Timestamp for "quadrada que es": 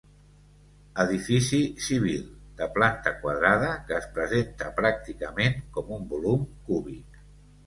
3.25-4.09